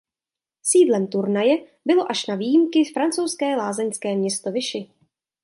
[0.63, 4.89] Sídlem turnaje bylo až na výjimky francouzské lázeňské město Vichy.